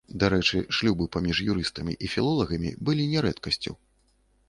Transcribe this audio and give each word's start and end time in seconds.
Дарэчы, 0.21 0.61
шлюбы 0.77 1.05
паміж 1.17 1.43
юрыстамі 1.51 1.93
і 2.07 2.11
філолагамі 2.17 2.75
былі 2.89 3.09
нярэдкасцю. 3.15 3.81